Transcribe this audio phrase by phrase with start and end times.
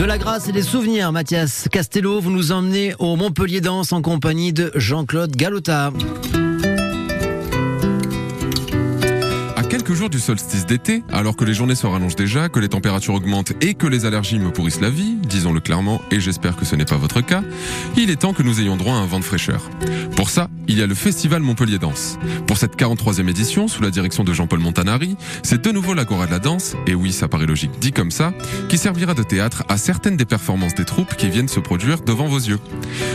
[0.00, 4.00] De la grâce et des souvenirs, Mathias Castello, vous nous emmenez au Montpellier Danse en
[4.00, 5.92] compagnie de Jean-Claude Galota.
[9.90, 13.14] Quelques jours du solstice d'été, alors que les journées se rallongent déjà, que les températures
[13.14, 16.76] augmentent et que les allergies me pourrissent la vie, disons-le clairement, et j'espère que ce
[16.76, 17.42] n'est pas votre cas,
[17.96, 19.68] il est temps que nous ayons droit à un vent de fraîcheur.
[20.14, 22.20] Pour ça, il y a le Festival Montpellier Danse.
[22.46, 26.30] Pour cette 43e édition, sous la direction de Jean-Paul Montanari, c'est de nouveau l'Agora de
[26.30, 28.32] la danse, et oui, ça paraît logique dit comme ça,
[28.68, 32.26] qui servira de théâtre à certaines des performances des troupes qui viennent se produire devant
[32.26, 32.60] vos yeux.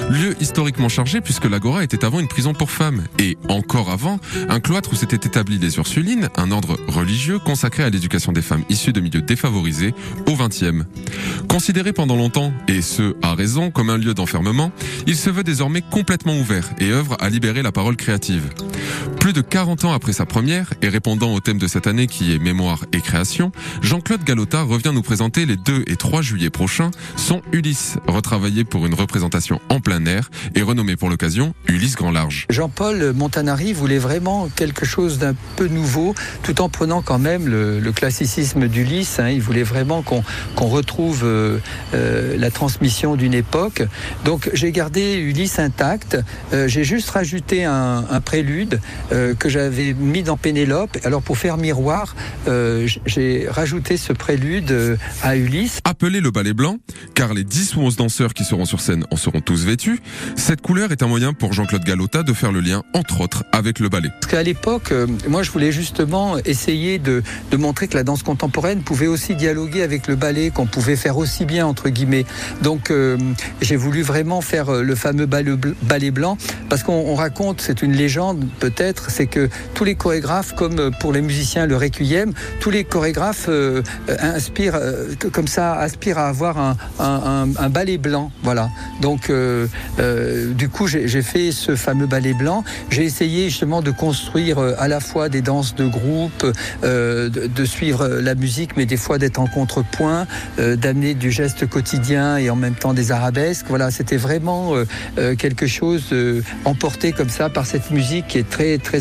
[0.10, 4.60] Lieu historiquement chargé puisque l'Agora était avant une prison pour femmes, et encore avant, un
[4.60, 8.94] cloître où s'étaient établis les Ursulines, un ordre religieux consacré à l'éducation des femmes issues
[8.94, 9.94] de milieux défavorisés
[10.28, 10.86] au XXe.
[11.48, 14.72] Considéré pendant longtemps, et ce à raison, comme un lieu d'enfermement,
[15.08, 18.50] il se veut désormais complètement ouvert et œuvre à libérer la parole créative.
[19.26, 22.36] Plus de 40 ans après sa première, et répondant au thème de cette année qui
[22.36, 23.52] est mémoire et création,
[23.82, 28.86] Jean-Claude Galota revient nous présenter les 2 et 3 juillet prochains son Ulysse, retravaillé pour
[28.86, 32.46] une représentation en plein air et renommé pour l'occasion Ulysse Grand Large.
[32.52, 37.82] Jean-Paul Montanari voulait vraiment quelque chose d'un peu nouveau, tout en prenant quand même le,
[37.96, 39.18] classicisme d'Ulysse.
[39.18, 39.30] Hein.
[39.30, 40.24] Il voulait vraiment qu'on
[40.68, 41.58] retrouve euh,
[41.96, 43.82] euh, la transmission d'une époque.
[44.24, 46.16] Donc j'ai gardé Ulysse intact.
[46.54, 48.80] Euh, j'ai juste rajouté un, un prélude
[49.38, 50.98] que j'avais mis dans Pénélope.
[51.04, 52.16] Alors pour faire miroir,
[53.06, 55.80] j'ai rajouté ce prélude à Ulysse.
[55.84, 56.78] Appelé le ballet blanc,
[57.14, 60.00] car les 10 ou 11 danseurs qui seront sur scène en seront tous vêtus,
[60.36, 63.80] cette couleur est un moyen pour Jean-Claude Galota de faire le lien, entre autres, avec
[63.80, 64.10] le ballet.
[64.22, 64.94] Parce qu'à l'époque,
[65.28, 67.24] moi je voulais justement essayer de,
[67.58, 71.46] montrer que la danse contemporaine pouvait aussi dialoguer avec le ballet, qu'on pouvait faire aussi
[71.46, 72.26] bien, entre guillemets.
[72.62, 73.18] Donc euh,
[73.62, 76.38] j'ai voulu vraiment faire euh, le fameux ballet blanc,
[76.70, 81.22] parce qu'on raconte, c'est une légende peut-être, c'est que tous les chorégraphes, comme pour les
[81.22, 83.82] musiciens le requiem, tous les chorégraphes euh,
[84.20, 84.80] inspirent,
[85.32, 86.58] comme ça, aspirent à avoir
[87.00, 88.32] un, ballet blanc.
[88.44, 88.70] Voilà.
[89.02, 89.32] Donc
[90.58, 92.64] du coup, j'ai fait ce fameux ballet blanc.
[92.90, 96.46] J'ai essayé justement de construire à la fois des danses de groupe,
[96.84, 100.28] euh, de, suivre la musique, mais des fois d'être en contrepoint,
[100.60, 103.66] euh, d'amener du geste quotidien et en même temps des arabesques.
[103.70, 106.14] Voilà, c'était vraiment euh, quelque chose
[106.64, 108.95] emporté comme ça par cette musique qui est très très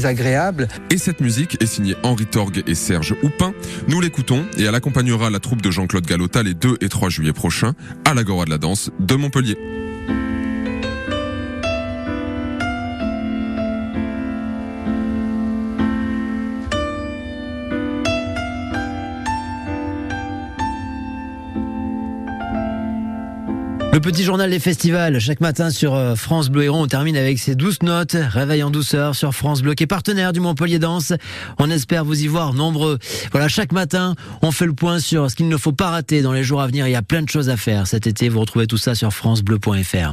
[0.91, 3.53] Et cette musique est signée Henri Torgue et Serge Houpin.
[3.89, 7.33] Nous l'écoutons et elle accompagnera la troupe de Jean-Claude Galota les 2 et 3 juillet
[7.33, 7.75] prochains
[8.05, 9.84] à l'Agora de la danse de Montpellier.
[23.95, 27.39] Le petit journal des festivals, chaque matin sur euh, France Bleu Héron, on termine avec
[27.39, 28.17] ces douces notes.
[28.19, 31.13] Réveil en douceur sur France Bleu, qui est partenaire du Montpellier Danse.
[31.61, 32.99] On espère vous y voir nombreux.
[33.31, 36.33] Voilà, chaque matin, on fait le point sur ce qu'il ne faut pas rater dans
[36.33, 36.89] les jours à venir.
[36.89, 38.29] Il y a plein de choses à faire cet été.
[38.29, 40.13] Vous retrouvez tout ça sur francebleu.fr.